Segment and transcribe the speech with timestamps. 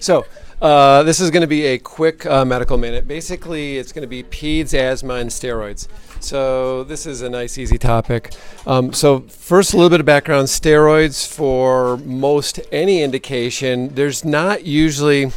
[0.00, 0.24] So,
[0.62, 3.06] uh, this is going to be a quick uh, medical minute.
[3.06, 5.88] Basically, it's going to be peds, asthma, and steroids.
[6.20, 8.32] So, this is a nice, easy topic.
[8.66, 14.64] Um, so, first, a little bit of background steroids for most any indication, there's not
[14.64, 15.32] usually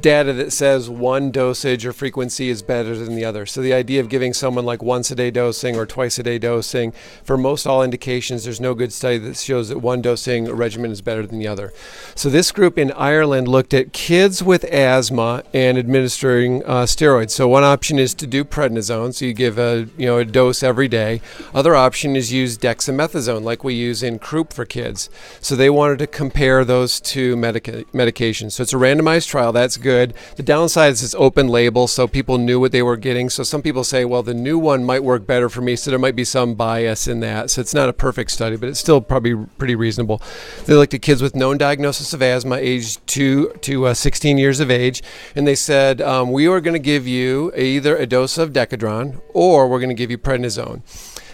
[0.00, 3.44] data that says one dosage or frequency is better than the other.
[3.44, 6.38] So the idea of giving someone like once a day dosing or twice a day
[6.38, 6.92] dosing,
[7.24, 11.02] for most all indications, there's no good study that shows that one dosing regimen is
[11.02, 11.72] better than the other.
[12.14, 17.30] So this group in Ireland looked at kids with asthma and administering uh, steroids.
[17.30, 20.62] So one option is to do prednisone, so you give a you know a dose
[20.62, 21.20] every day.
[21.54, 25.10] Other option is use dexamethasone, like we use in croup for kids.
[25.40, 28.52] So they wanted to compare those two medica- medications.
[28.52, 29.52] So it's a randomized trial.
[29.62, 30.14] That's good.
[30.34, 33.30] The downside is it's open label, so people knew what they were getting.
[33.30, 36.00] So some people say, well, the new one might work better for me, so there
[36.00, 37.48] might be some bias in that.
[37.48, 40.20] So it's not a perfect study, but it's still probably pretty reasonable.
[40.66, 44.58] They looked at kids with known diagnosis of asthma, aged 2 to uh, 16 years
[44.58, 45.00] of age,
[45.36, 49.22] and they said, um, we are going to give you either a dose of Decadron
[49.32, 50.82] or we're going to give you prednisone.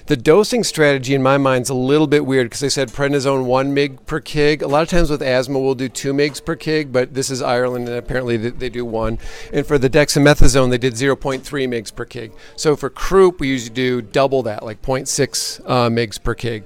[0.09, 3.45] The dosing strategy in my mind is a little bit weird because they said prednisone
[3.45, 4.63] 1 mg per kg.
[4.63, 7.43] A lot of times with asthma, we'll do 2 mgs per kg, but this is
[7.43, 9.19] Ireland and apparently they do 1.
[9.53, 12.33] And for the dexamethasone, they did 0.3 mgs per kg.
[12.57, 16.65] So for croup, we usually do double that, like 0.6 uh, mgs per kg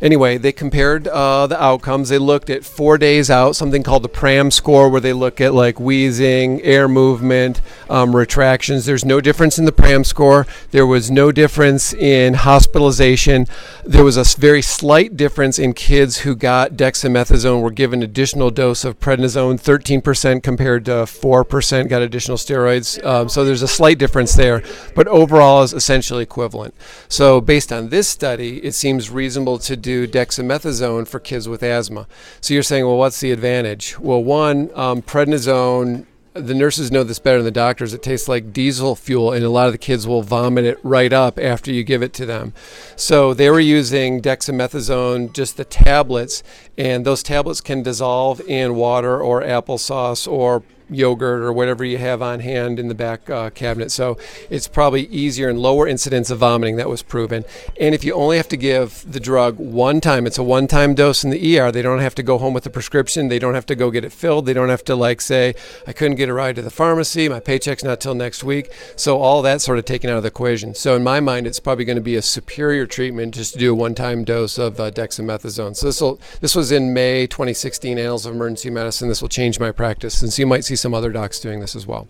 [0.00, 2.08] anyway, they compared uh, the outcomes.
[2.08, 5.54] They looked at four days out, something called the PRAM score, where they look at
[5.54, 8.86] like wheezing, air movement, um, retractions.
[8.86, 10.46] There's no difference in the PRAM score.
[10.70, 13.46] There was no difference in hospitalization.
[13.84, 18.84] There was a very slight difference in kids who got dexamethasone were given additional dose
[18.84, 19.60] of prednisone.
[19.60, 23.04] 13% compared to 4% got additional steroids.
[23.04, 24.62] Um, so there's a slight difference there,
[24.94, 26.74] but overall is essentially equivalent.
[27.08, 32.08] So based on this study, it seems reasonable to do dexamethasone for kids with asthma.
[32.40, 33.98] So you're saying, well, what's the advantage?
[34.00, 37.94] Well, one, um, prednisone the nurses know this better than the doctors.
[37.94, 41.12] It tastes like diesel fuel, and a lot of the kids will vomit it right
[41.12, 42.52] up after you give it to them.
[42.96, 46.42] So they were using dexamethasone, just the tablets,
[46.76, 52.22] and those tablets can dissolve in water or applesauce or yogurt or whatever you have
[52.22, 53.90] on hand in the back uh, cabinet.
[53.90, 54.18] So
[54.50, 57.44] it's probably easier and lower incidence of vomiting that was proven.
[57.80, 60.94] And if you only have to give the drug one time, it's a one time
[60.94, 61.72] dose in the ER.
[61.72, 63.28] They don't have to go home with a prescription.
[63.28, 64.46] They don't have to go get it filled.
[64.46, 65.54] They don't have to like say,
[65.86, 67.28] I couldn't get a ride to the pharmacy.
[67.28, 68.70] My paycheck's not till next week.
[68.96, 70.74] So all that sort of taken out of the equation.
[70.74, 73.72] So in my mind, it's probably going to be a superior treatment just to do
[73.72, 75.76] a one time dose of uh, dexamethasone.
[75.76, 79.08] So this will this was in May 2016 Annals of Emergency Medicine.
[79.08, 80.22] This will change my practice.
[80.22, 82.06] And so you might see some other docs doing this as well.